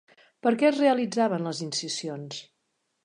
Per 0.45 0.53
què 0.61 0.65
es 0.69 0.79
realitzaven 0.83 1.45
les 1.49 1.61
incisions? 1.67 2.41